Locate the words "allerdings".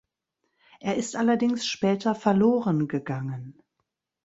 1.15-1.63